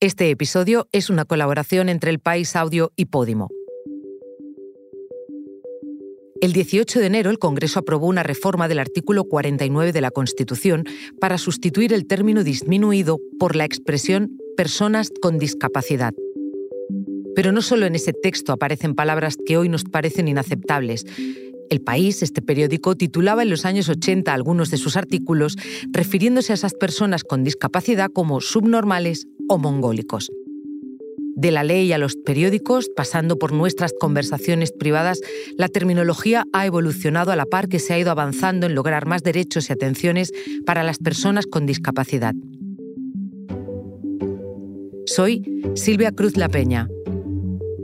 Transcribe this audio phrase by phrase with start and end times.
[0.00, 3.50] Este episodio es una colaboración entre El País Audio y Podimo.
[6.40, 10.84] El 18 de enero el Congreso aprobó una reforma del artículo 49 de la Constitución
[11.20, 16.14] para sustituir el término disminuido por la expresión personas con discapacidad.
[17.34, 21.06] Pero no solo en ese texto aparecen palabras que hoy nos parecen inaceptables.
[21.70, 25.56] El País, este periódico, titulaba en los años 80 algunos de sus artículos
[25.90, 30.30] refiriéndose a esas personas con discapacidad como subnormales o mongólicos.
[31.36, 35.20] De la ley a los periódicos, pasando por nuestras conversaciones privadas,
[35.56, 39.22] la terminología ha evolucionado a la par que se ha ido avanzando en lograr más
[39.22, 40.32] derechos y atenciones
[40.66, 42.34] para las personas con discapacidad.
[45.06, 45.44] Soy
[45.76, 46.88] Silvia Cruz La Peña.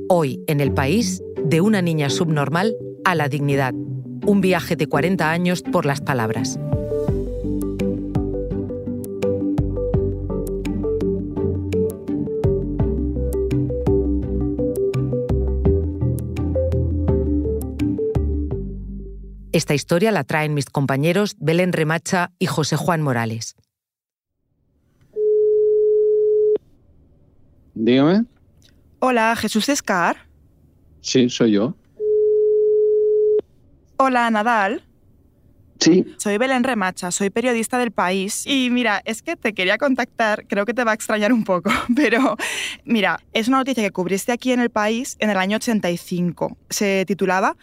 [0.09, 2.75] Hoy, en el país, de una niña subnormal
[3.05, 3.75] a la dignidad.
[3.75, 6.59] Un viaje de 40 años por las palabras.
[19.53, 23.55] Esta historia la traen mis compañeros Belén Remacha y José Juan Morales.
[27.75, 28.25] Dígame.
[28.99, 30.27] Hola, Jesús Escar.
[31.03, 31.77] Sí, soy yo.
[33.97, 34.83] Hola, Nadal.
[35.81, 36.05] Sí.
[36.19, 38.47] Soy Belén Remacha, soy periodista del país.
[38.47, 41.71] Y mira, es que te quería contactar, creo que te va a extrañar un poco,
[41.97, 42.37] pero
[42.85, 46.57] mira, es una noticia que cubriste aquí en el país en el año 85.
[46.71, 47.57] Se titulaba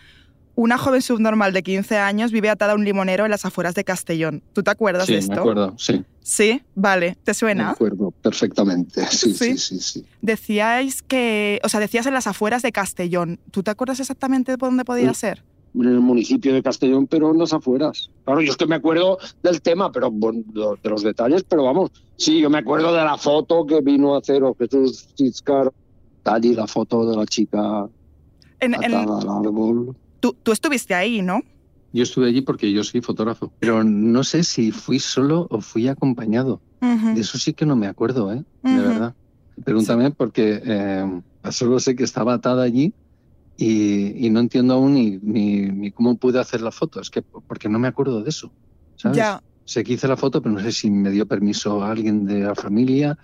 [0.55, 3.83] una joven subnormal de 15 años vive atada a un limonero en las afueras de
[3.83, 4.43] Castellón.
[4.53, 5.33] ¿Tú te acuerdas de esto?
[5.33, 6.03] Sí, me acuerdo, sí.
[6.21, 7.17] Sí, vale.
[7.23, 7.65] ¿Te suena?
[7.65, 9.05] Me acuerdo perfectamente.
[9.07, 13.39] Sí, sí, sí, sí, Decíais que, o sea, decías en las afueras de Castellón.
[13.49, 15.43] ¿Tú te acuerdas exactamente de dónde podía ser?
[15.73, 18.09] En el municipio de Castellón, pero en las afueras.
[18.25, 22.41] Claro, yo es que me acuerdo del tema, pero de los detalles, pero vamos, sí,
[22.41, 25.71] yo me acuerdo de la foto que vino a hacer Jesús Ciscar,
[26.25, 27.87] allí la foto de la chica
[28.59, 29.95] en, atada al árbol.
[30.19, 31.41] Tú, estuviste ahí, ¿no?
[31.93, 35.87] Yo estuve allí porque yo soy fotógrafo, pero no sé si fui solo o fui
[35.87, 36.61] acompañado.
[36.79, 38.43] De eso sí que no me acuerdo, ¿eh?
[38.63, 39.13] De verdad.
[39.63, 41.21] Pregúntame porque eh,
[41.51, 42.93] solo sé que estaba atada allí
[43.57, 46.99] y, no entiendo aún ni, ni, cómo pude hacer la foto.
[46.99, 48.51] Es que porque no me acuerdo de eso,
[48.95, 49.17] ¿sabes?
[49.17, 49.43] Ya.
[49.65, 52.39] Sé que hice la foto, pero no sé si me dio permiso a alguien de
[52.41, 53.17] la familia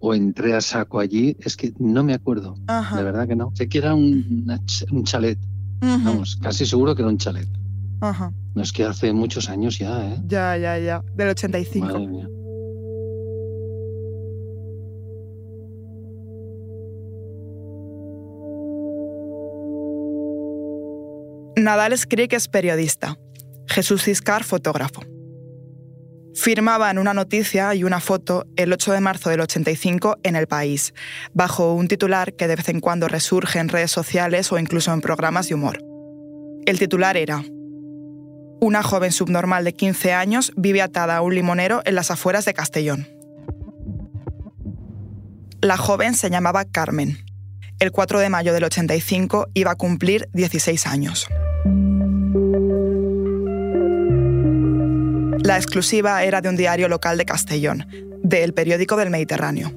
[0.00, 1.36] o entré a saco allí.
[1.40, 2.54] Es que no me acuerdo.
[2.94, 3.52] De verdad que no.
[3.54, 4.46] Sé que era un,
[4.90, 5.38] un chalet
[5.82, 7.48] Vamos, casi seguro que era un chalet.
[8.00, 8.32] Ajá.
[8.54, 10.22] No es que hace muchos años ya, ¿eh?
[10.26, 11.02] Ya, ya, ya.
[11.14, 11.86] Del 85.
[11.86, 12.28] Madre mía.
[21.62, 23.16] Nadal cree que es periodista.
[23.68, 25.02] Jesús Ciscar, fotógrafo.
[26.34, 30.94] Firmaban una noticia y una foto el 8 de marzo del 85 en El País,
[31.34, 35.02] bajo un titular que de vez en cuando resurge en redes sociales o incluso en
[35.02, 35.78] programas de humor.
[36.64, 37.44] El titular era
[38.60, 42.54] Una joven subnormal de 15 años vive atada a un limonero en las afueras de
[42.54, 43.08] Castellón.
[45.60, 47.18] La joven se llamaba Carmen.
[47.78, 51.28] El 4 de mayo del 85 iba a cumplir 16 años.
[55.44, 57.88] La exclusiva era de un diario local de Castellón,
[58.22, 59.72] del periódico del Mediterráneo.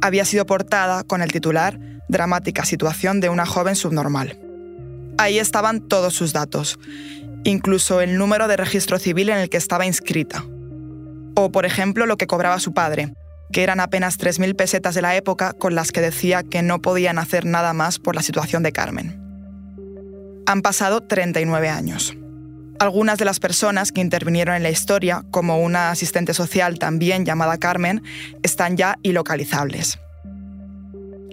[0.00, 1.78] Había sido portada con el titular
[2.08, 4.38] Dramática situación de una joven subnormal.
[5.18, 6.78] Ahí estaban todos sus datos,
[7.42, 10.44] incluso el número de registro civil en el que estaba inscrita.
[11.34, 13.14] O, por ejemplo, lo que cobraba su padre,
[13.52, 17.18] que eran apenas 3.000 pesetas de la época con las que decía que no podían
[17.18, 19.20] hacer nada más por la situación de Carmen.
[20.46, 22.16] Han pasado 39 años.
[22.80, 27.58] Algunas de las personas que intervinieron en la historia, como una asistente social también llamada
[27.58, 28.02] Carmen,
[28.42, 29.98] están ya ilocalizables.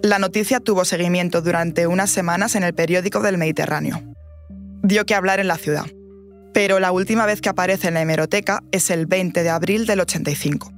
[0.03, 4.01] La noticia tuvo seguimiento durante unas semanas en el periódico del Mediterráneo.
[4.83, 5.85] Dio que hablar en la ciudad,
[6.53, 9.99] pero la última vez que aparece en la hemeroteca es el 20 de abril del
[10.01, 10.73] 85.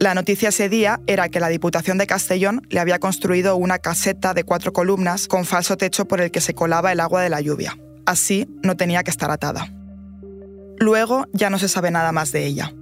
[0.00, 4.32] La noticia ese día era que la Diputación de Castellón le había construido una caseta
[4.32, 7.40] de cuatro columnas con falso techo por el que se colaba el agua de la
[7.40, 7.76] lluvia.
[8.06, 9.72] Así no tenía que estar atada.
[10.78, 12.72] Luego ya no se sabe nada más de ella.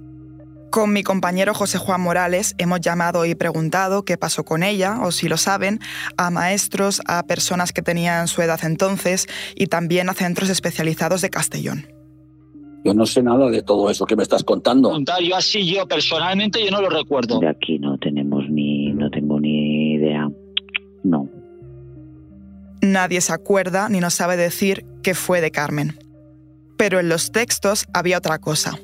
[0.71, 5.11] Con mi compañero José Juan Morales hemos llamado y preguntado qué pasó con ella, o
[5.11, 5.79] si lo saben,
[6.15, 9.25] a maestros, a personas que tenían su edad entonces
[9.55, 11.87] y también a centros especializados de Castellón.
[12.85, 14.97] Yo no sé nada de todo eso que me estás contando.
[15.21, 17.39] Yo así, yo personalmente, yo no lo recuerdo.
[17.39, 20.29] De aquí no tenemos ni, no tengo ni idea.
[21.03, 21.27] No.
[22.81, 25.99] Nadie se acuerda ni nos sabe decir qué fue de Carmen.
[26.77, 28.79] Pero en los textos había otra cosa.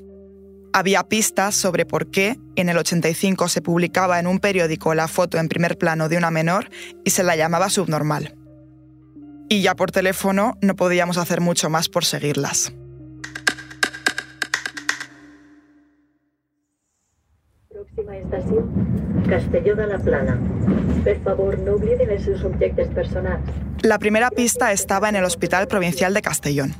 [0.73, 5.37] Había pistas sobre por qué en el 85 se publicaba en un periódico la foto
[5.37, 6.69] en primer plano de una menor
[7.05, 8.35] y se la llamaba subnormal.
[9.47, 12.73] Y ya por teléfono no podíamos hacer mucho más por seguirlas.
[17.95, 20.37] Próxima estación, Castelló de la Plana.
[21.03, 23.39] Por favor, no olviden sus objetos personales.
[23.83, 26.75] La primera pista estaba en el Hospital Provincial de Castellón.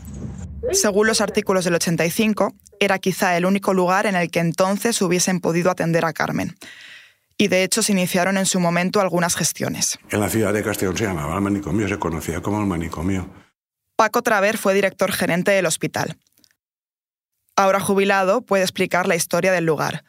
[0.74, 5.40] Según los artículos del 85, era quizá el único lugar en el que entonces hubiesen
[5.40, 6.58] podido atender a Carmen.
[7.38, 9.98] Y de hecho se iniciaron en su momento algunas gestiones.
[10.10, 13.30] En la ciudad de Castellón se llamaba el manicomio, se conocía como el manicomio.
[13.96, 16.18] Paco Traver fue director gerente del hospital.
[17.56, 20.04] Ahora jubilado, puede explicar la historia del lugar.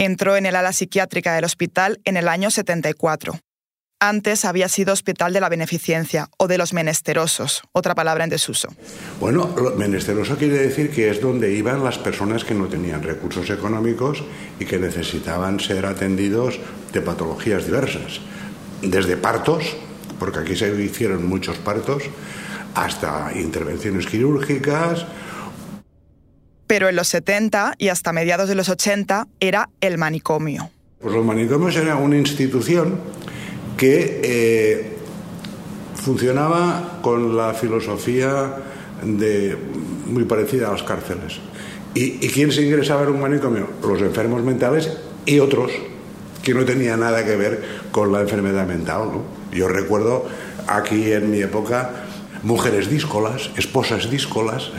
[0.00, 3.38] Entró en el ala psiquiátrica del hospital en el año 74.
[4.00, 8.70] Antes había sido Hospital de la Beneficencia o de los Menesterosos, otra palabra en desuso.
[9.20, 13.50] Bueno, lo menesteroso quiere decir que es donde iban las personas que no tenían recursos
[13.50, 14.24] económicos
[14.58, 16.58] y que necesitaban ser atendidos
[16.94, 18.22] de patologías diversas.
[18.80, 19.76] Desde partos,
[20.18, 22.04] porque aquí se hicieron muchos partos,
[22.74, 25.04] hasta intervenciones quirúrgicas.
[26.70, 30.70] Pero en los 70 y hasta mediados de los 80 era el manicomio.
[31.00, 33.00] Pues los manicomios eran una institución
[33.76, 34.96] que eh,
[35.96, 38.54] funcionaba con la filosofía
[39.02, 39.56] de,
[40.06, 41.40] muy parecida a las cárceles.
[41.92, 43.68] ¿Y, quién se ingresaba en un manicomio?
[43.82, 44.96] Los enfermos mentales
[45.26, 45.72] y otros
[46.44, 49.08] que no tenían nada que ver con la enfermedad mental.
[49.50, 50.24] Yo recuerdo
[50.68, 52.06] aquí en mi época
[52.42, 54.70] mujeres díscolas, esposas díscolas,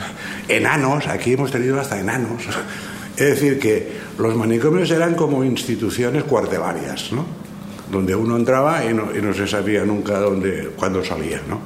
[0.48, 2.42] enanos, aquí hemos tenido hasta enanos.
[3.16, 7.24] Es decir, que los manicomios eran como instituciones cuartelarias, ¿no?
[7.90, 11.60] donde uno entraba y no, y no se sabía nunca dónde, cuándo salía, ¿no?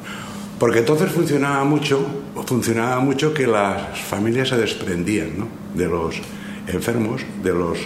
[0.58, 2.04] Porque entonces funcionaba mucho,
[2.46, 5.48] funcionaba mucho que las familias se desprendían ¿no?
[5.74, 6.16] de los
[6.66, 7.78] enfermos, de los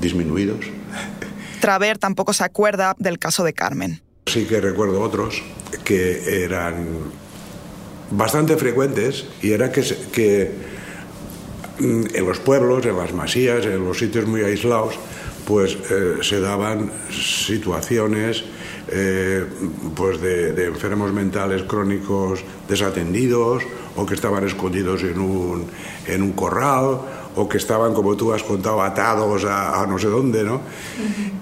[0.00, 0.64] disminuidos.
[1.60, 4.00] Traver tampoco se acuerda del caso de Carmen.
[4.26, 5.42] Sí que recuerdo otros
[5.84, 6.86] que eran
[8.10, 10.50] bastante frecuentes y era que,
[11.78, 14.94] mm, en los pueblos, en las masías, en los sitios muy aislados,
[15.46, 18.44] pues eh, se daban situaciones
[18.88, 19.44] eh,
[19.94, 23.62] pues de, enfermos mentales crónicos desatendidos
[23.96, 25.66] o que estaban escondidos en un,
[26.06, 27.00] en un corral
[27.36, 30.60] o que estaban, como tú has contado, atados a, no sé dónde, ¿no?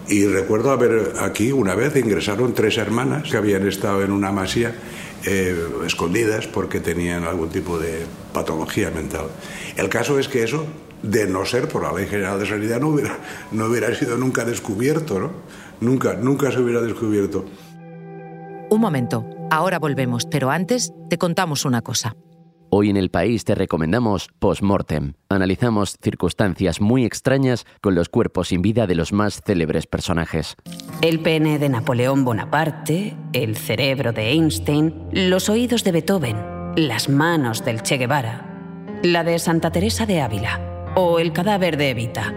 [0.08, 4.74] Y recuerdo haber aquí una vez ingresaron tres hermanas que habían estado en una masía
[5.24, 5.56] eh,
[5.86, 9.26] escondidas porque tenían algún tipo de patología mental.
[9.76, 10.66] El caso es que eso
[11.02, 13.18] de no ser por la Ley General de Sanidad, no hubiera,
[13.52, 15.30] no hubiera sido nunca descubierto, ¿no?
[15.80, 17.44] Nunca, nunca se hubiera descubierto.
[18.70, 22.14] Un momento, ahora volvemos, pero antes te contamos una cosa.
[22.72, 25.14] Hoy en el país te recomendamos Postmortem.
[25.28, 30.54] Analizamos circunstancias muy extrañas con los cuerpos sin vida de los más célebres personajes.
[31.02, 36.36] El pene de Napoleón Bonaparte, el cerebro de Einstein, los oídos de Beethoven,
[36.76, 41.90] las manos del Che Guevara, la de Santa Teresa de Ávila o el cadáver de
[41.90, 42.32] Evita.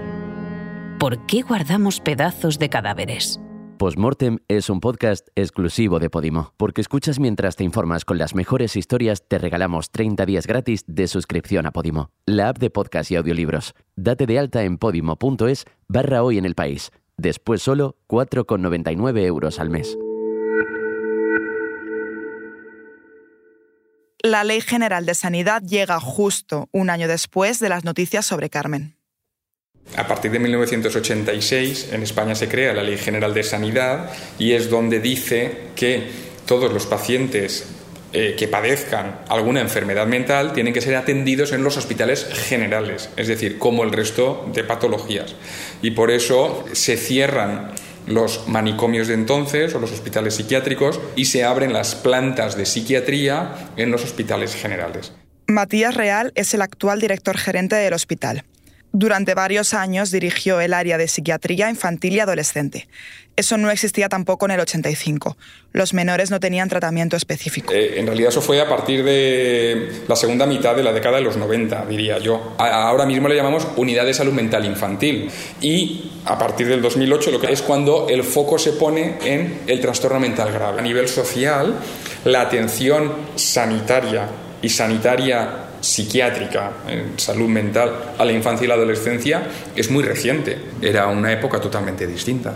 [0.98, 3.40] ¿Por qué guardamos pedazos de cadáveres?
[3.84, 6.54] Postmortem es un podcast exclusivo de Podimo.
[6.56, 11.06] Porque escuchas mientras te informas con las mejores historias, te regalamos 30 días gratis de
[11.10, 13.76] suscripción a Podimo, la app de podcast y audiolibros.
[13.98, 16.92] Date de alta en podimo.es barra hoy en el país.
[17.18, 19.98] Después solo 4,99 euros al mes.
[24.24, 28.96] La Ley General de Sanidad llega justo un año después de las noticias sobre Carmen.
[29.96, 34.10] A partir de 1986 en España se crea la Ley General de Sanidad
[34.40, 36.08] y es donde dice que
[36.46, 37.66] todos los pacientes
[38.12, 43.28] eh, que padezcan alguna enfermedad mental tienen que ser atendidos en los hospitales generales, es
[43.28, 45.36] decir, como el resto de patologías.
[45.82, 47.72] Y por eso se cierran
[48.06, 53.72] los manicomios de entonces o los hospitales psiquiátricos y se abren las plantas de psiquiatría
[53.78, 55.14] en los hospitales generales.
[55.48, 58.44] Matías Real es el actual director gerente del hospital.
[58.96, 62.88] Durante varios años dirigió el área de psiquiatría infantil y adolescente.
[63.36, 65.36] Eso no existía tampoco en el 85.
[65.72, 67.74] Los menores no tenían tratamiento específico.
[67.74, 71.24] Eh, en realidad eso fue a partir de la segunda mitad de la década de
[71.24, 72.54] los 90, diría yo.
[72.60, 75.28] ahora mismo le llamamos unidad de salud mental infantil.
[75.60, 79.82] Y a partir del 2008 lo que es cuando el foco se pone en el
[79.82, 80.80] trastorno mental grave.
[80.80, 81.80] A nivel social,
[82.26, 84.28] la atención sanitaria
[84.62, 89.44] y sanitaria psiquiátrica, en salud mental a la infancia y la adolescencia
[89.76, 90.58] es muy reciente.
[90.82, 92.56] Era una época totalmente distinta.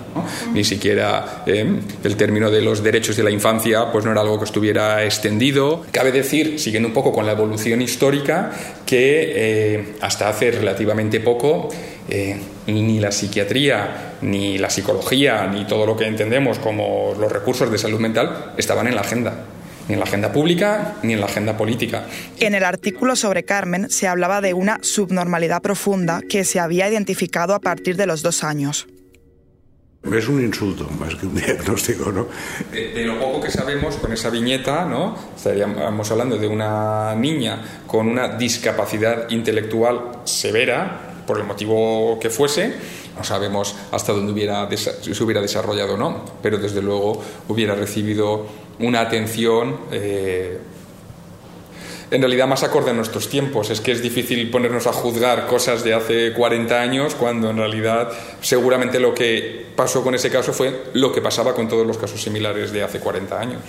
[0.53, 1.65] Ni siquiera eh,
[2.03, 5.85] el término de los derechos de la infancia pues no era algo que estuviera extendido.
[5.91, 8.51] Cabe decir, siguiendo un poco con la evolución histórica,
[8.85, 11.67] que eh, hasta hace relativamente poco
[12.07, 17.69] eh, ni la psiquiatría, ni la psicología, ni todo lo que entendemos como los recursos
[17.69, 19.43] de salud mental estaban en la agenda
[19.87, 22.05] ni en la agenda pública ni en la agenda política.
[22.39, 27.53] En el artículo sobre Carmen se hablaba de una subnormalidad profunda que se había identificado
[27.53, 28.87] a partir de los dos años.
[30.03, 32.27] Es un insulto más que un diagnóstico, ¿no?
[32.71, 35.17] De, lo poco que sabemos con esa viñeta, ¿no?
[35.35, 42.73] Estaríamos hablando de una niña con una discapacidad intelectual severa, por el motivo que fuese,
[43.17, 48.45] no sabemos hasta dónde hubiera se hubiera desarrollado o no, pero desde luego hubiera recibido
[48.79, 50.59] una atención eh,
[52.09, 53.69] en realidad más acorde a nuestros tiempos.
[53.69, 58.11] Es que es difícil ponernos a juzgar cosas de hace 40 años cuando en realidad
[58.41, 62.21] seguramente lo que pasó con ese caso fue lo que pasaba con todos los casos
[62.21, 63.61] similares de hace 40 años.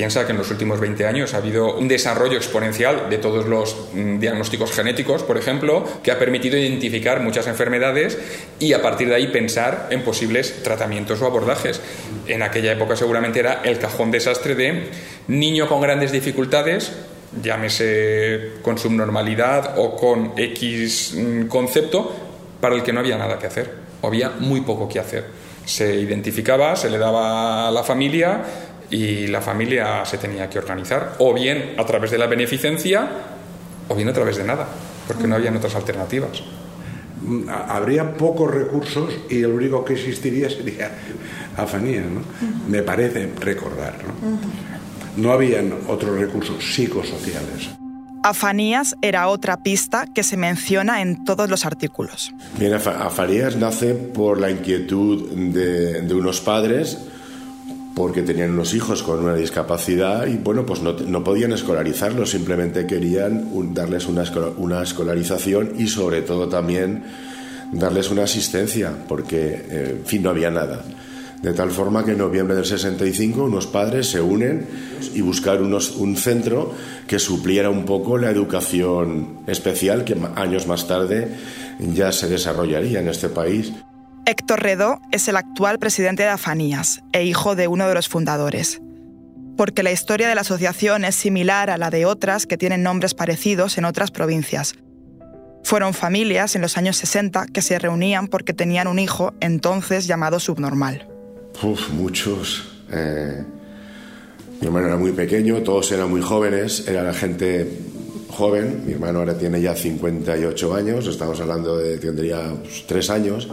[0.00, 3.76] Piensa que en los últimos 20 años ha habido un desarrollo exponencial de todos los
[3.92, 8.18] mm, diagnósticos genéticos, por ejemplo, que ha permitido identificar muchas enfermedades
[8.58, 11.82] y a partir de ahí pensar en posibles tratamientos o abordajes.
[12.26, 14.88] En aquella época seguramente era el cajón desastre de
[15.28, 16.92] niño con grandes dificultades,
[17.42, 22.10] llámese con subnormalidad o con X mm, concepto,
[22.58, 25.26] para el que no había nada que hacer, o había muy poco que hacer.
[25.66, 28.42] Se identificaba, se le daba a la familia
[28.90, 33.08] y la familia se tenía que organizar, o bien a través de la beneficencia,
[33.88, 34.66] o bien a través de nada,
[35.06, 36.42] porque no habían otras alternativas.
[37.22, 40.90] Mm, habría pocos recursos y el único que existiría sería
[41.56, 42.22] afanía, ¿no?
[42.68, 44.38] Me parece recordar, ¿no?
[45.16, 47.70] No habían otros recursos psicosociales.
[48.22, 52.34] Afanías era otra pista que se menciona en todos los artículos.
[52.58, 56.98] Bien, Afanías nace por la inquietud de, unos padres
[57.94, 63.74] porque tenían unos hijos con una discapacidad y bueno, pues no, podían escolarizarlos, simplemente querían
[63.74, 64.24] darles una,
[64.56, 67.02] una, escolarización y sobre todo también
[67.72, 70.84] darles una asistencia, porque eh, en fin no había nada.
[71.42, 74.66] De tal forma que en noviembre del 65 unos padres se unen
[75.14, 76.74] y buscaron un centro
[77.06, 81.28] que supliera un poco la educación especial que años más tarde
[81.78, 83.72] ya se desarrollaría en este país.
[84.26, 88.80] Héctor Redó es el actual presidente de Afanías e hijo de uno de los fundadores.
[89.56, 93.14] Porque la historia de la asociación es similar a la de otras que tienen nombres
[93.14, 94.74] parecidos en otras provincias.
[95.62, 100.40] Fueron familias en los años 60 que se reunían porque tenían un hijo entonces llamado
[100.40, 101.06] subnormal.
[101.62, 102.82] Uf, muchos.
[102.90, 103.44] Eh,
[104.60, 107.66] mi hermano era muy pequeño, todos eran muy jóvenes, era la gente
[108.28, 108.84] joven.
[108.86, 112.54] Mi hermano ahora tiene ya 58 años, estamos hablando de tendría
[112.86, 113.48] pues, años.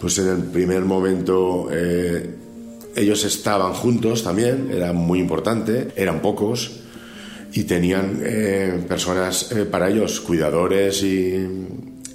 [0.00, 2.28] Pues en el primer momento eh,
[2.94, 6.80] ellos estaban juntos también, era muy importante, eran pocos
[7.52, 11.46] y tenían eh, personas para ellos, cuidadores y,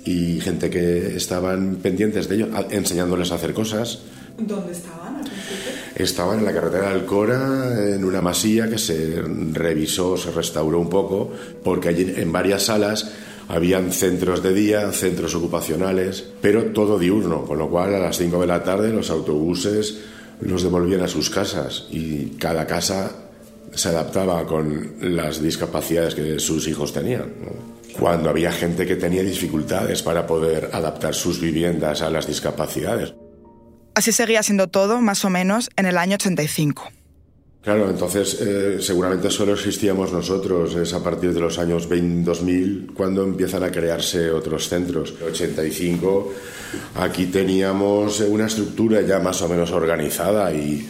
[0.06, 4.00] y gente que estaban pendientes de ellos, enseñándoles a hacer cosas.
[4.38, 5.22] ¿Dónde estaban
[5.96, 9.22] Estaban en la carretera del Cora, en una masía que se
[9.52, 11.32] revisó, se restauró un poco,
[11.64, 13.12] porque allí en varias salas
[13.52, 18.40] habían centros de día, centros ocupacionales, pero todo diurno, con lo cual a las 5
[18.40, 20.00] de la tarde los autobuses
[20.40, 23.12] los devolvían a sus casas y cada casa
[23.74, 27.34] se adaptaba con las discapacidades que sus hijos tenían.
[28.00, 33.14] Cuando había gente que tenía dificultades para poder adaptar sus viviendas a las discapacidades.
[33.96, 36.90] Así seguía siendo todo, más o menos, en el año 85.
[37.62, 40.74] Claro, entonces eh, seguramente solo existíamos nosotros.
[40.76, 45.14] Es a partir de los años 20, 2000 cuando empiezan a crearse otros centros.
[45.22, 46.34] En 85
[46.96, 50.90] aquí teníamos una estructura ya más o menos organizada y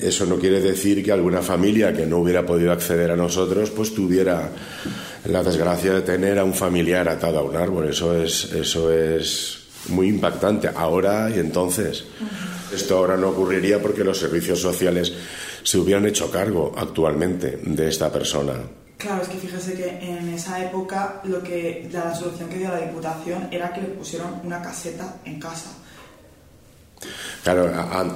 [0.00, 3.94] eso no quiere decir que alguna familia que no hubiera podido acceder a nosotros pues
[3.94, 4.50] tuviera
[5.24, 7.88] la desgracia de tener a un familiar atado a un árbol.
[7.88, 12.04] Eso es, eso es muy impactante ahora y entonces.
[12.74, 15.12] Esto ahora no ocurriría porque los servicios sociales
[15.66, 18.52] se hubieran hecho cargo actualmente de esta persona.
[18.96, 22.78] Claro, es que fíjese que en esa época lo que la solución que dio la
[22.78, 25.72] Diputación era que le pusieron una caseta en casa.
[27.42, 27.68] Claro,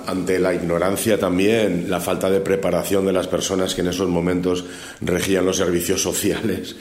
[0.07, 4.65] ante la ignorancia también, la falta de preparación de las personas que en esos momentos
[5.01, 6.77] regían los servicios sociales,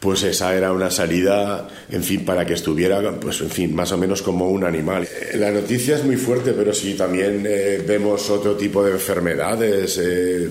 [0.00, 3.98] pues esa era una salida, en fin, para que estuviera, pues en fin, más o
[3.98, 5.04] menos como un animal.
[5.04, 9.98] Eh, la noticia es muy fuerte, pero si también eh, vemos otro tipo de enfermedades,
[10.02, 10.50] eh,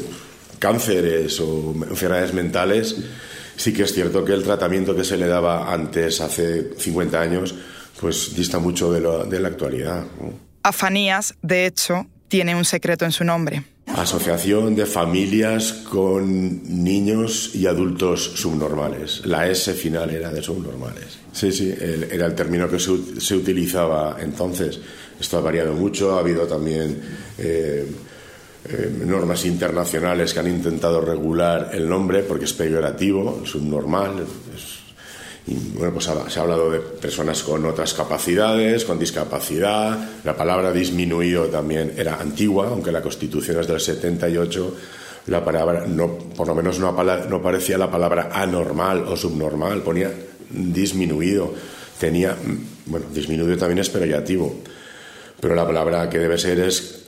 [0.59, 2.95] cánceres o enfermedades mentales,
[3.57, 7.55] Sí que es cierto que el tratamiento que se le daba antes, hace 50 años,
[7.99, 8.99] pues dista mucho de,
[9.29, 10.03] de la actualidad.
[10.63, 13.63] Afanías, de hecho, tiene un secreto en su nombre.
[13.95, 19.25] Asociación de familias con niños y adultos subnormales.
[19.25, 21.17] La S final era de subnormales.
[21.31, 21.73] Sí, sí,
[22.11, 24.81] era el término que se, utilizaba entonces.
[25.17, 26.99] Esto ha variado mucho, ha habido también
[27.37, 27.85] eh,
[28.67, 34.25] eh, normas internacionales que han intentado regular el nombre porque es peyorativo, subnormal.
[35.47, 40.23] Bueno, pues se ha hablado de personas con otras capacidades, con discapacidad.
[40.23, 44.75] La palabra disminuido también era antigua, aunque la Constitución es del 78.
[45.27, 46.91] La palabra, no, por lo menos no,
[47.29, 50.11] no parecía la palabra anormal o subnormal, ponía
[50.49, 51.53] disminuido.
[51.99, 52.35] Tenía,
[52.87, 54.61] bueno, disminuido también es peyorativo,
[55.39, 57.03] pero la palabra que debe ser es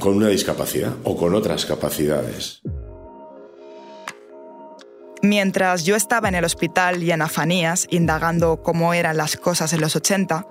[0.00, 2.60] con una discapacidad o con otras capacidades.
[5.26, 9.80] Mientras yo estaba en el hospital y en Afanías indagando cómo eran las cosas en
[9.80, 10.46] los 80,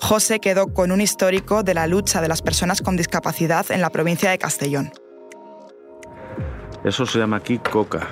[0.00, 3.90] José quedó con un histórico de la lucha de las personas con discapacidad en la
[3.90, 4.92] provincia de Castellón.
[6.84, 8.06] Eso se llama aquí coca.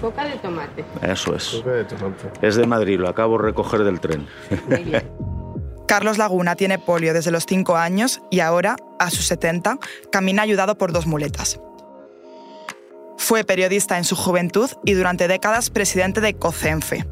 [0.00, 0.84] Coca de tomate.
[1.00, 1.48] Eso es.
[1.50, 2.32] Coca de tomate.
[2.42, 4.26] Es de Madrid, lo acabo de recoger del tren.
[4.68, 5.08] Muy bien.
[5.86, 9.78] Carlos Laguna tiene polio desde los 5 años y ahora, a sus 70,
[10.10, 11.60] camina ayudado por dos muletas.
[13.30, 17.06] Fue periodista en su juventud y durante décadas presidente de COCENFE,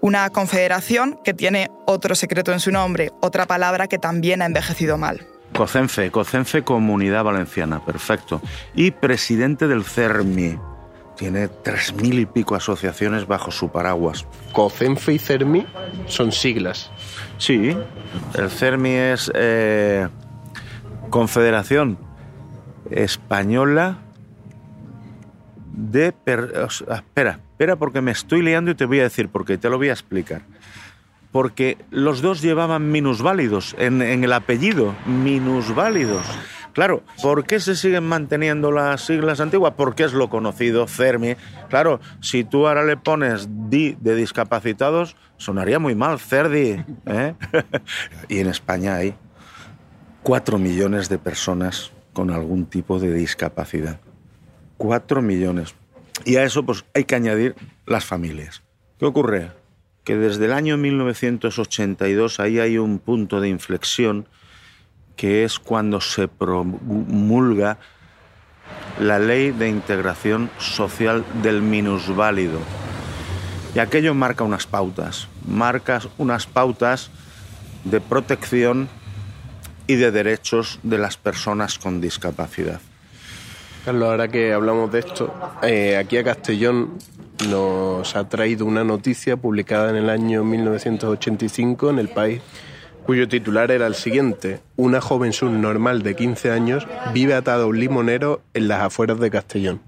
[0.00, 4.98] una confederación que tiene otro secreto en su nombre, otra palabra que también ha envejecido
[4.98, 5.24] mal.
[5.56, 8.40] COCENFE, COCENFE Comunidad Valenciana, perfecto.
[8.74, 10.58] Y presidente del CERMI.
[11.16, 14.26] Tiene tres mil y pico asociaciones bajo su paraguas.
[14.50, 15.64] COCENFE y CERMI
[16.08, 16.90] son siglas.
[17.38, 17.76] Sí,
[18.34, 20.08] el CERMI es eh,
[21.08, 21.98] Confederación
[22.90, 24.00] Española
[25.76, 26.08] de...
[26.08, 29.78] espera, espera porque me estoy liando y te voy a decir por qué, te lo
[29.78, 30.42] voy a explicar.
[31.30, 36.26] Porque los dos llevaban minusválidos en, en el apellido, minusválidos.
[36.76, 39.72] Claro, ¿por qué se siguen manteniendo las siglas antiguas?
[39.78, 41.36] Porque es lo conocido, CERMI.
[41.70, 46.84] Claro, si tú ahora le pones DI de discapacitados, sonaría muy mal, CERDI.
[47.06, 47.34] ¿eh?
[48.28, 49.14] y en España hay
[50.22, 53.98] cuatro millones de personas con algún tipo de discapacidad.
[54.76, 55.74] Cuatro millones.
[56.24, 57.54] Y a eso pues hay que añadir
[57.86, 58.62] las familias.
[58.98, 59.52] ¿Qué ocurre?
[60.04, 64.28] Que desde el año 1982 ahí hay un punto de inflexión
[65.16, 67.78] que es cuando se promulga
[69.00, 72.60] la ley de integración social del minusválido.
[73.74, 77.10] Y aquello marca unas pautas, marca unas pautas
[77.84, 78.88] de protección
[79.86, 82.80] y de derechos de las personas con discapacidad.
[83.86, 86.98] Carlos, ahora que hablamos de esto, eh, aquí a Castellón
[87.48, 92.42] nos ha traído una noticia publicada en el año 1985 en El País
[93.04, 94.58] cuyo titular era el siguiente.
[94.74, 99.30] Una joven subnormal de 15 años vive atada a un limonero en las afueras de
[99.30, 99.80] Castellón.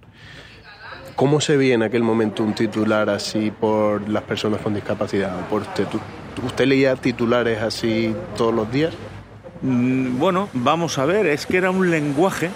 [1.16, 5.48] ¿Cómo se ve en aquel momento un titular así por las personas con discapacidad?
[5.48, 5.88] ¿Por usted?
[6.46, 8.94] ¿Usted leía titulares así todos los días?
[9.62, 12.50] Mm, bueno, vamos a ver, es que era un lenguaje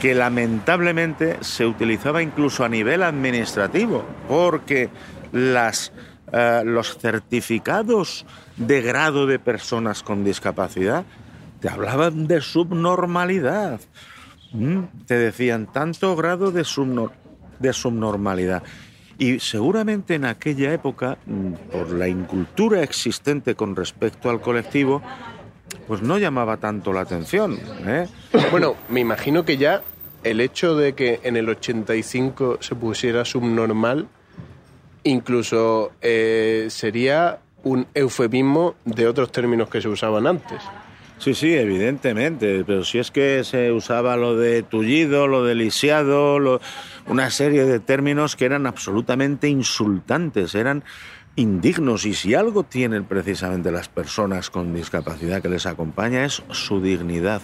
[0.00, 4.90] que lamentablemente se utilizaba incluso a nivel administrativo, porque
[5.32, 8.24] eh, los certificados
[8.56, 11.04] de grado de personas con discapacidad
[11.60, 13.80] te hablaban de subnormalidad.
[14.52, 16.64] Mm, te decían tanto grado de,
[17.58, 18.62] de subnormalidad.
[19.18, 25.02] Y seguramente en aquella época, mm, por la incultura existente con respecto al colectivo,
[25.88, 27.58] pues no llamaba tanto la atención.
[27.86, 28.06] ¿eh?
[28.52, 29.82] Bueno, me imagino que ya
[30.22, 34.06] el hecho de que en el 85 se pusiera subnormal
[35.04, 40.62] incluso eh, sería un eufemismo de otros términos que se usaban antes.
[41.18, 46.60] Sí, sí, evidentemente, pero si es que se usaba lo de tullido, lo de lisiado,
[47.06, 50.84] una serie de términos que eran absolutamente insultantes, eran
[51.38, 56.80] indignos y si algo tienen precisamente las personas con discapacidad que les acompaña es su
[56.80, 57.42] dignidad,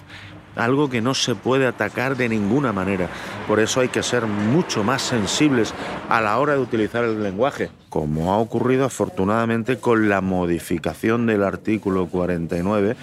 [0.57, 3.09] algo que no se puede atacar de ninguna manera.
[3.47, 5.73] Por eso hay que ser mucho más sensibles
[6.09, 11.45] a la hora de utilizar el lenguaje, como ha ocurrido afortunadamente con la modificación del
[11.45, 12.97] artículo 49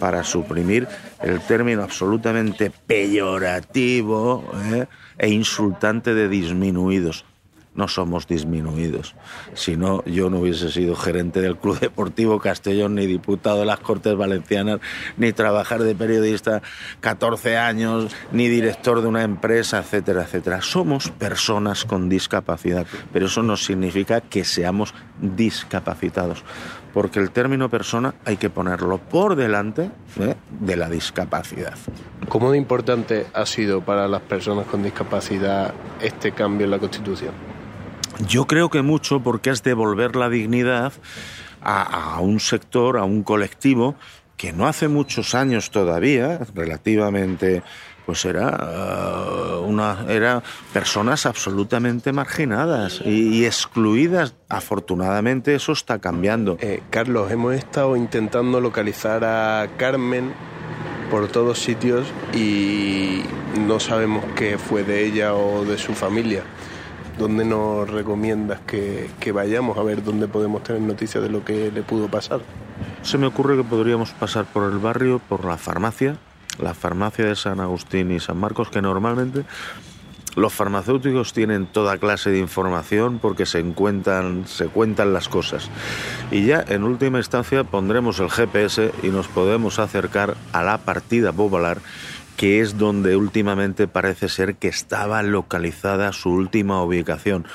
[0.00, 0.88] para suprimir
[1.22, 4.86] el término absolutamente peyorativo ¿eh?
[5.18, 7.24] e insultante de disminuidos.
[7.74, 9.14] No somos disminuidos.
[9.54, 13.80] Si no, yo no hubiese sido gerente del Club Deportivo Castellón, ni diputado de las
[13.80, 14.80] Cortes Valencianas,
[15.16, 16.62] ni trabajar de periodista
[17.00, 20.60] 14 años, ni director de una empresa, etcétera, etcétera.
[20.60, 26.44] Somos personas con discapacidad, pero eso no significa que seamos discapacitados
[26.92, 30.34] porque el término persona hay que ponerlo por delante ¿eh?
[30.60, 31.74] de la discapacidad.
[32.28, 37.32] ¿Cómo de importante ha sido para las personas con discapacidad este cambio en la Constitución?
[38.28, 40.92] Yo creo que mucho porque es devolver la dignidad
[41.60, 43.94] a, un sector, a un colectivo
[44.36, 47.62] que no hace muchos años todavía, relativamente
[48.04, 54.34] pues era uh, una era personas absolutamente marginadas y, excluidas.
[54.48, 56.58] Afortunadamente eso está cambiando.
[56.60, 60.32] Eh, Carlos hemos estado intentando localizar a Carmen
[61.10, 63.22] por todos sitios y
[63.66, 66.42] no sabemos qué fue de ella o de su familia
[67.18, 71.82] ¿Dónde nos recomiendas que, vayamos a ver dónde podemos tener noticias de lo que le
[71.82, 72.40] pudo pasar?
[73.02, 76.16] Se me ocurre que podríamos pasar por el barrio, por la farmacia,
[76.58, 79.44] la farmacia de San Agustín y San Marcos, que normalmente
[80.34, 85.68] los farmacéuticos tienen toda clase de información porque se encuentran, se cuentan las cosas.
[86.30, 91.32] Y ya en última instancia pondremos el GPS y nos podemos acercar a la partida
[91.32, 91.78] popular
[92.42, 97.46] que es donde últimamente parece ser que estaba localizada su última ubicación.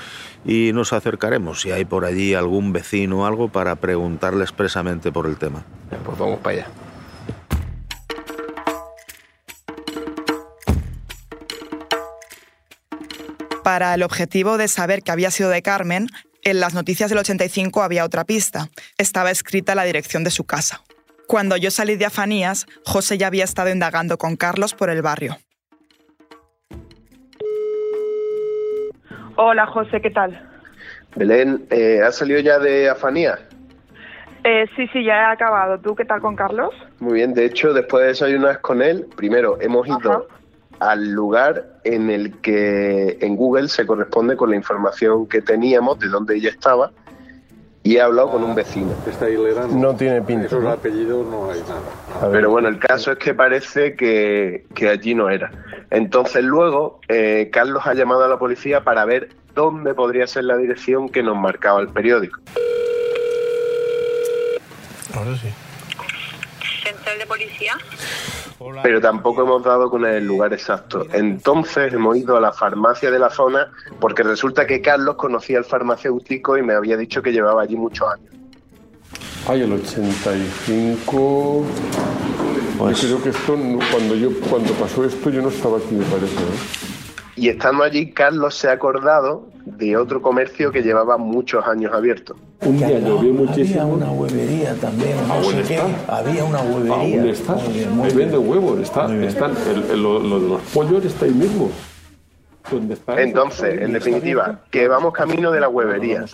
[0.46, 5.28] Y nos acercaremos si hay por allí algún vecino o algo para preguntarle expresamente por
[5.28, 5.66] el tema.
[6.06, 6.68] Pues vamos para allá.
[13.66, 16.08] Para el objetivo de saber que había sido de Carmen,
[16.44, 18.70] en las noticias del 85 había otra pista.
[18.98, 20.82] Estaba escrita la dirección de su casa.
[21.28, 25.36] Cuando yo salí de Afanías, José ya había estado indagando con Carlos por el barrio.
[29.36, 30.42] Hola José, ¿qué tal?
[31.18, 33.40] Belén, eh, ¿has salido ya de Afanías?
[34.46, 35.78] Eh, sí, sí, ya he acabado.
[35.80, 36.74] ¿Tú qué tal con Carlos?
[37.00, 40.30] Muy bien, de hecho, después de desayunar con él, primero hemos ido
[40.80, 46.08] al lugar en el que en Google se corresponde con la información que teníamos de
[46.08, 46.92] dónde ella estaba
[47.88, 48.94] y he hablado con un vecino.
[49.08, 50.48] Esta hilera no, tiene pinta.
[50.48, 52.30] Esos apellidos no hay nada.
[52.34, 55.52] Pero bueno, el caso es que parece que, que allí no era.
[55.90, 60.58] Entonces luego eh, Carlos ha llamado a la policía para ver dónde podría ser la
[60.58, 62.42] dirección que nos marcaba el periódico.
[65.14, 65.48] Ahora sí.
[66.84, 67.78] ¿Central de policía?
[68.82, 71.06] Pero tampoco hemos dado con el lugar exacto.
[71.14, 75.66] Entonces hemos ido a la farmacia de la zona porque resulta que Carlos conocía al
[75.66, 78.34] farmacéutico y me había dicho que llevaba allí muchos años.
[79.48, 81.64] Ay, el 85.
[82.78, 83.02] Pues...
[83.02, 83.58] Yo creo que esto,
[83.92, 86.36] cuando, yo, cuando pasó esto, yo no estaba aquí, me parece.
[86.36, 86.97] ¿eh?
[87.38, 92.36] Y estando allí, Carlos se ha acordado de otro comercio que llevaba muchos años abierto.
[92.62, 93.84] Un día llovió muchísimo.
[93.84, 95.80] Había una huevería también, no sé qué.
[96.08, 97.18] Había una huevería.
[97.18, 97.54] ¿Dónde está?
[97.54, 99.54] Ahí vende huevos, está, están,
[99.96, 101.70] lo, de los pollos está ahí mismo.
[103.16, 106.26] Entonces, en definitiva, que vamos camino de la huevería.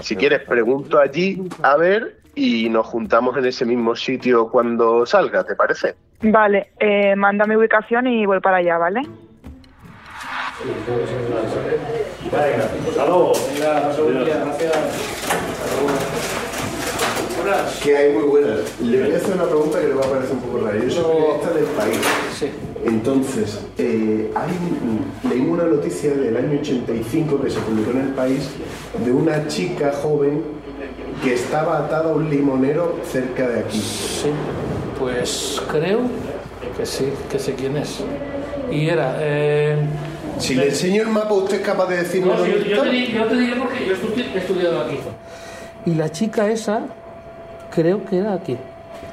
[0.00, 5.44] Si quieres, pregunto allí a ver y nos juntamos en ese mismo sitio cuando salga,
[5.44, 5.94] ¿te parece?
[6.22, 9.02] Vale, eh, manda mi ubicación y voy para allá, ¿vale?
[17.82, 18.58] Que hay muy buenas.
[18.80, 20.78] Le voy a hacer una pregunta que le va a parecer un poco rara.
[20.78, 21.98] Yo soy periodista del país.
[22.38, 22.50] Sí.
[22.84, 28.50] Entonces, eh, hay, leí una noticia del año 85 que se publicó en el país
[29.04, 30.42] de una chica joven
[31.24, 33.80] que estaba atada a un limonero cerca de aquí.
[33.80, 34.30] Sí,
[34.98, 36.00] pues creo
[36.76, 38.00] que sí, que sé quién es.
[38.70, 39.16] Y era.
[39.20, 39.78] Eh,
[40.40, 43.26] si le enseño el mapa, ¿usted es capaz de decirme no, yo, yo, te, yo,
[43.26, 44.98] te, diré porque yo he estudiado aquí.
[45.86, 46.82] Y la chica esa,
[47.74, 48.56] creo que era aquí.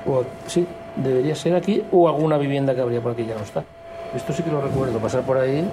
[0.06, 3.64] O, sí, debería ser aquí o alguna vivienda que habría por aquí, ya no está.
[4.16, 5.68] Esto sí que lo recuerdo, pasar por ahí.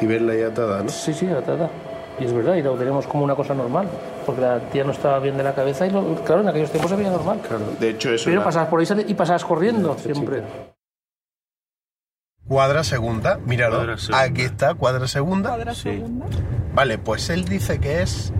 [0.00, 0.88] Y verla ahí atada, ¿no?
[0.88, 1.70] Sí, sí, atada.
[2.18, 3.88] Y es verdad, y lo tenemos como una cosa normal,
[4.24, 5.90] porque la tía no estaba bien de la cabeza y,
[6.24, 7.40] claro, en aquellos tiempos se veía normal.
[7.46, 8.24] Claro, de hecho eso.
[8.30, 10.42] Pero pasabas por ahí y pasabas corriendo siempre.
[12.48, 13.96] Cuadra segunda, míralo.
[14.14, 15.50] Aquí está, cuadra segunda.
[15.50, 16.26] Cuadra segunda.
[16.74, 18.32] Vale, pues él dice que es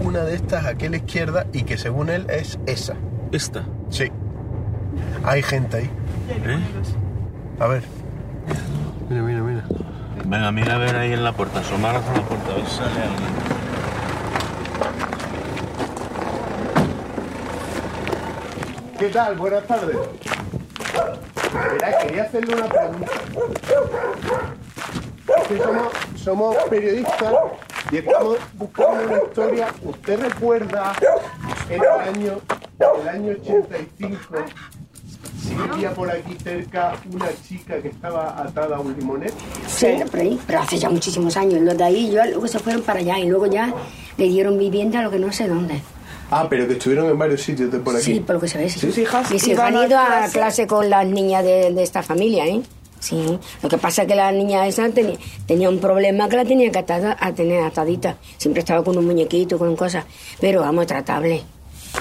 [0.00, 2.96] una de estas aquí a la izquierda y que según él es esa.
[3.32, 3.64] ¿Esta?
[3.88, 4.10] Sí.
[5.24, 5.90] Hay gente ahí.
[6.44, 6.58] ¿Eh?
[7.58, 7.84] A ver.
[9.08, 9.64] Mira, mira, mira.
[10.26, 12.76] Venga, mira a ver ahí en la puerta, asomaros a la puerta, a ver si
[12.76, 13.30] sale alguien.
[18.98, 19.36] ¿Qué tal?
[19.36, 19.96] Buenas tardes.
[21.52, 23.12] Verá, quería hacerle una pregunta.
[26.16, 27.34] somos, periodistas
[27.90, 29.74] Y estamos buscando una historia.
[29.82, 30.92] ¿Usted recuerda
[31.68, 32.40] el año,
[33.00, 34.18] el año 85
[35.40, 39.34] si vivía por aquí cerca una chica que estaba atada a un limonero?
[39.66, 39.98] Sí,
[40.46, 41.60] pero hace ya muchísimos años.
[41.62, 43.72] Los de ahí yo, luego se fueron para allá y luego ya
[44.16, 45.82] le dieron vivienda a lo que no sé dónde.
[46.30, 48.04] Ah, pero que estuvieron en varios sitios de por aquí.
[48.04, 48.78] Sí, por lo que se ve, sí.
[48.80, 50.32] ¿Sus hijas Mis hijas han a ido a clase?
[50.32, 52.62] clase con las niñas de, de esta familia, ¿eh?
[53.00, 53.38] Sí.
[53.62, 55.16] Lo que pasa es que la niña esa tenía,
[55.46, 58.16] tenía un problema que la tenía que atar, a tener atadita.
[58.36, 60.04] Siempre estaba con un muñequito, con cosas.
[60.40, 61.42] Pero vamos, tratable.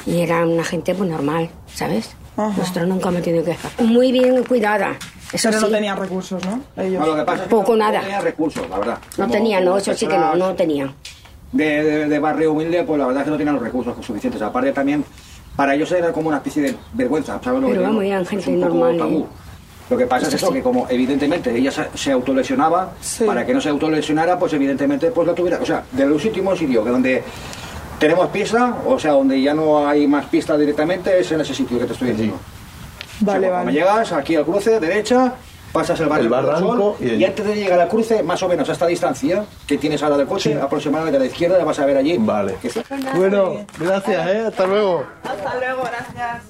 [0.06, 2.12] Y era una gente pues normal, ¿sabes?
[2.38, 4.98] Nosotros nunca hemos tenido que Muy bien cuidada.
[5.34, 5.74] Eso Pero no sí.
[5.74, 6.62] tenían recursos, ¿no?
[6.84, 7.00] Ellos.
[7.02, 7.98] No, lo que pasa es que Poco no, nada.
[8.00, 8.98] No tenía recursos, la verdad.
[9.18, 10.94] No Como- tenía, no, eso sí que no, no tenía.
[11.52, 14.42] De, de- de barrio humilde, pues la verdad es que no tenían los recursos suficientes.
[14.42, 15.04] Aparte también,
[15.56, 17.94] para ellos era como una especie de vergüenza, ¿sabes lo que Pero digo?
[17.94, 19.20] vamos, eran Es gente un poco normal, tabú.
[19.22, 19.26] ¿eh?
[19.90, 20.54] Lo que pasa es Eso eso, sí.
[20.54, 22.92] que como evidentemente ella se, autolesionaba,
[23.26, 26.60] para que no se autolesionara, pues evidentemente pues la tuviera, o sea, de los últimos
[26.60, 27.24] sitios que donde
[27.98, 31.80] tenemos pista, o sea, donde ya no hay más pista directamente, es en ese sitio
[31.80, 32.38] que te estoy diciendo.
[33.22, 33.72] Vale, Cuando vale.
[33.80, 35.34] llegas aquí al cruce, derecha,
[35.72, 38.88] pasas el barranco Sol, y antes de llegar al cruce, más o menos a esta
[38.88, 42.18] distancia que tienes ahora del coche, aproximadamente a la izquierda, la vas a ver allí.
[42.18, 42.58] Vale.
[42.64, 42.84] está-
[43.16, 44.46] Bueno, gracias, ¿eh?
[44.48, 45.06] Hasta luego.
[45.24, 46.44] Hasta luego, gracias.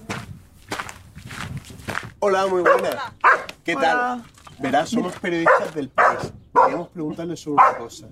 [2.19, 2.95] Hola, muy buenas.
[3.63, 4.23] ¿Qué tal?
[4.59, 6.33] Verás, somos periodistas del país.
[6.53, 8.07] Queríamos preguntarle sobre una cosa.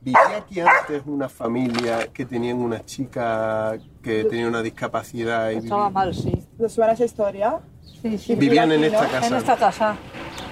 [0.00, 5.84] ¿Vivía aquí antes una familia que tenían una chica que tenía una discapacidad y Estaba
[5.88, 6.46] vivía- mal, sí.
[6.58, 7.60] ¿Les suena esa historia?
[8.02, 8.34] Sí, sí.
[8.34, 9.08] Vivían en esta ¿no?
[9.12, 9.26] casa.
[9.28, 9.96] En esta casa.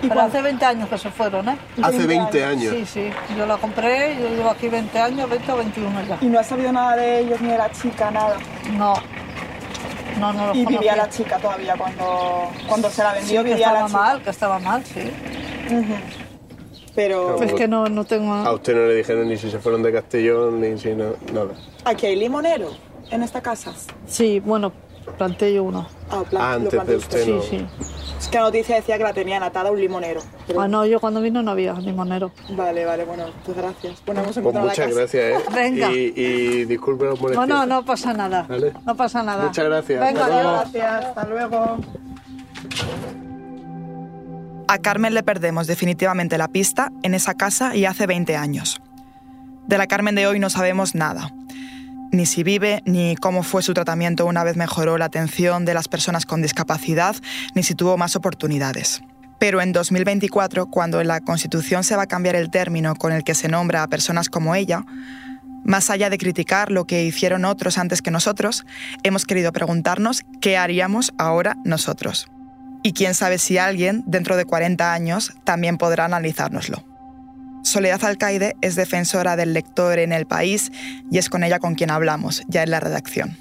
[0.08, 1.56] Pero hace 20 años que se fueron, ¿eh?
[1.82, 2.74] Hace 20 años.
[2.74, 3.10] Sí, sí.
[3.36, 6.18] Yo la compré, yo llevo aquí 20 años, 20 o 21 ya.
[6.20, 8.36] ¿Y no has sabido nada de ellos ni de la chica, nada?
[8.76, 8.94] No.
[10.18, 13.52] No, no los Y vivía la chica todavía cuando, cuando se la vendió, Sí, que
[13.54, 13.98] vivía la estaba chica.
[13.98, 15.10] mal, que estaba mal, sí.
[16.94, 18.34] Pero Es que no, no tengo...
[18.34, 21.52] A usted no le dijeron ni si se fueron de Castellón, ni si no, nada.
[21.84, 22.68] aquí hay limonero
[23.10, 23.72] en esta casa.
[24.06, 24.72] Sí, bueno,
[25.18, 25.86] planté yo uno.
[26.10, 27.42] Ah, plan- lo antes de usted no.
[27.42, 27.66] Sí, sí.
[28.18, 30.20] Es que la noticia decía que la tenían atada a un limonero.
[30.46, 32.30] Pero- Ah, no, yo cuando vino no había limonero.
[32.50, 34.00] Vale, vale, bueno, pues gracias.
[34.06, 34.98] Bueno, hemos Pues encontrado la muchas casa.
[35.00, 35.44] gracias, ¿eh?
[35.54, 35.90] Venga.
[35.92, 37.48] Y, y disculpe los No, molestias.
[37.48, 38.46] no, no pasa nada.
[38.48, 38.72] Vale.
[38.86, 39.44] No pasa nada.
[39.46, 40.00] Muchas gracias.
[40.00, 40.42] Venga, Hasta.
[40.42, 41.76] Gracias, hasta luego.
[44.68, 48.80] A Carmen le perdemos definitivamente la pista en esa casa y hace 20 años.
[49.66, 51.30] De la Carmen de hoy no sabemos nada.
[52.12, 55.88] Ni si vive, ni cómo fue su tratamiento una vez mejoró la atención de las
[55.88, 57.16] personas con discapacidad,
[57.54, 59.00] ni si tuvo más oportunidades.
[59.38, 63.24] Pero en 2024, cuando en la Constitución se va a cambiar el término con el
[63.24, 64.84] que se nombra a personas como ella,
[65.64, 68.66] más allá de criticar lo que hicieron otros antes que nosotros,
[69.04, 72.28] hemos querido preguntarnos qué haríamos ahora nosotros.
[72.82, 76.91] Y quién sabe si alguien, dentro de 40 años, también podrá analizárnoslo.
[77.62, 80.72] Soledad Alcaide es defensora del lector en el país
[81.10, 83.36] y es con ella con quien hablamos, ya en la redacción.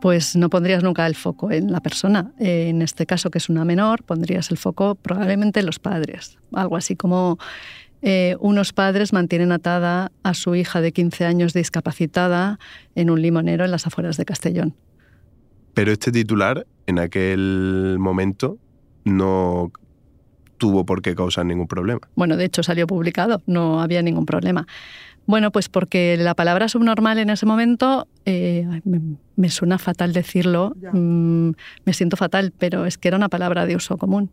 [0.00, 2.32] Pues no pondrías nunca el foco en la persona.
[2.38, 6.38] En este caso, que es una menor, pondrías el foco probablemente en los padres.
[6.52, 7.38] Algo así como
[8.02, 12.58] eh, unos padres mantienen atada a su hija de 15 años discapacitada
[12.94, 14.74] en un limonero en las afueras de Castellón.
[15.74, 18.58] Pero este titular, en aquel momento,
[19.04, 19.70] no
[20.60, 22.00] tuvo por qué causar ningún problema.
[22.14, 24.66] Bueno, de hecho salió publicado, no había ningún problema.
[25.26, 29.00] Bueno, pues porque la palabra subnormal en ese momento eh, me,
[29.36, 31.50] me suena fatal decirlo, mm,
[31.84, 34.30] me siento fatal, pero es que era una palabra de uso común.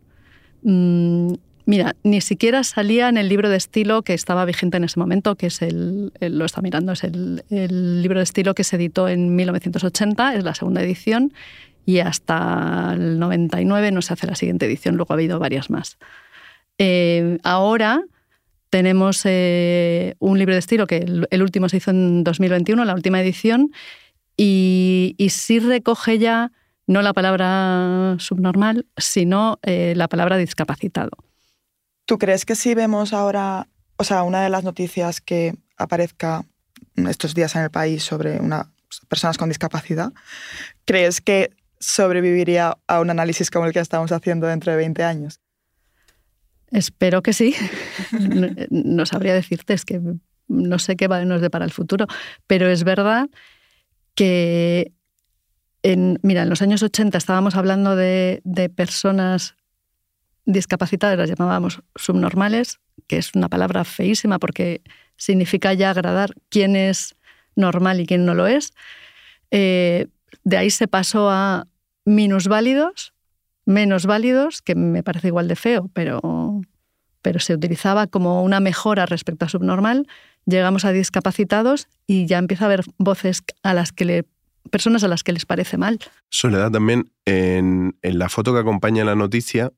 [0.62, 1.34] Mm,
[1.66, 5.36] mira, ni siquiera salía en el libro de estilo que estaba vigente en ese momento,
[5.36, 8.76] que es el, el- lo está mirando, es el, el libro de estilo que se
[8.76, 11.32] editó en 1980, es la segunda edición,
[11.88, 15.96] y hasta el 99 no se hace la siguiente edición, luego ha habido varias más.
[16.76, 18.02] Eh, ahora
[18.68, 23.22] tenemos eh, un libro de estilo que el, último se hizo en 2021, la última
[23.22, 23.72] edición,
[24.36, 26.52] y, y sí recoge ya
[26.86, 31.12] no la palabra subnormal, sino eh, la palabra discapacitado.
[32.04, 36.44] ¿Tú crees que si vemos ahora, o sea, una de las noticias que aparezca
[36.96, 38.70] estos días en el país sobre una,
[39.08, 40.12] personas con discapacidad,
[40.84, 45.40] crees que sobreviviría a un análisis como el que estamos haciendo dentro de 20 años?
[46.70, 47.54] Espero que sí.
[48.70, 50.00] no, sabría decirte, es que
[50.48, 52.06] no sé qué nos depara el futuro,
[52.46, 53.28] pero es verdad
[54.14, 54.92] que
[55.82, 59.54] en, mira, en los años 80 estábamos hablando de, de personas
[60.44, 64.82] discapacitadas, las llamábamos subnormales, que es una palabra feísima porque
[65.16, 67.16] significa ya agradar quién es
[67.54, 68.72] normal y quién no lo es.
[69.50, 70.06] Eh,
[70.48, 71.66] de ahí se pasó a
[72.06, 73.12] minusválidos,
[73.66, 76.62] menos válidos, que me parece igual de feo, pero
[77.20, 80.06] pero se utilizaba como una mejora respecto a subnormal.
[80.46, 84.24] Llegamos a discapacitados y ya empieza a haber voces a las que le
[84.70, 85.98] personas a las que les parece mal.
[86.30, 89.72] Soledad, también en, en la foto que acompaña la noticia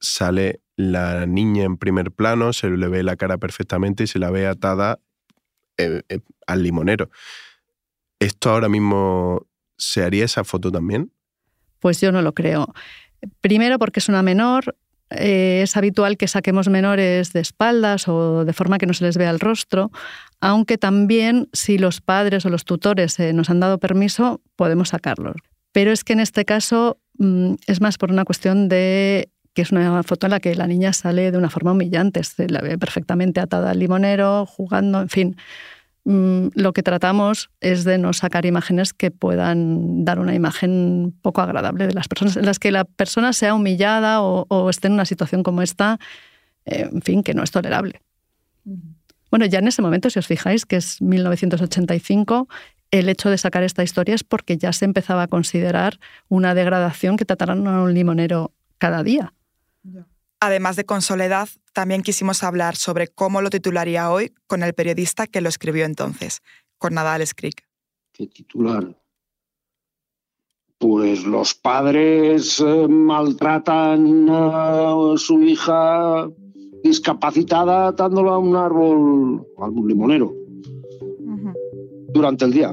[0.00, 4.30] sale la niña en primer plano, se le ve la cara perfectamente y se la
[4.30, 4.98] ve atada
[5.78, 7.10] eh, eh, al limonero.
[8.18, 11.12] ¿Esto ahora mismo se haría esa foto también?
[11.80, 12.72] Pues yo no lo creo.
[13.40, 14.76] Primero porque es una menor,
[15.10, 19.16] eh, es habitual que saquemos menores de espaldas o de forma que no se les
[19.16, 19.90] vea el rostro,
[20.40, 25.36] aunque también si los padres o los tutores nos han dado permiso, podemos sacarlos.
[25.72, 29.72] Pero es que en este caso mm, es más por una cuestión de que es
[29.72, 32.76] una foto en la que la niña sale de una forma humillante, se la ve
[32.76, 35.36] perfectamente atada al limonero, jugando, en fin.
[36.08, 41.40] Mm, lo que tratamos es de no sacar imágenes que puedan dar una imagen poco
[41.40, 45.04] agradable de las personas, en las que la persona sea humillada o, esté en una
[45.04, 45.98] situación como esta,
[46.64, 48.02] eh, en fin, que no es tolerable.
[49.32, 52.48] Bueno, ya en ese momento, si os fijáis, que es 1985,
[52.92, 57.16] el hecho de sacar esta historia es porque ya se empezaba a considerar una degradación
[57.16, 59.32] que trataran a un limonero cada día.
[60.46, 65.26] Además de con Soledad, también quisimos hablar sobre cómo lo titularía hoy con el periodista
[65.26, 66.40] que lo escribió entonces,
[66.78, 67.66] con Nadal Scrick.
[68.12, 68.96] ¿Qué titular?
[70.78, 76.28] Pues los padres eh, maltratan a su hija
[76.84, 80.32] discapacitada atándola a un árbol, a un limonero,
[82.14, 82.72] durante el día.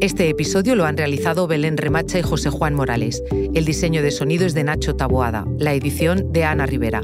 [0.00, 3.20] Este episodio lo han realizado Belén Remacha y José Juan Morales.
[3.52, 7.02] El diseño de sonido es de Nacho Taboada, la edición de Ana Rivera.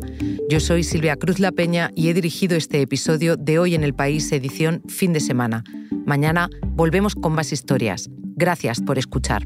[0.48, 3.94] Yo soy Silvia Cruz La Peña y he dirigido este episodio de Hoy en el
[3.94, 5.64] País, edición fin de semana.
[6.07, 8.09] Mañana volvemos con más historias.
[8.37, 9.44] Gracias por escuchar.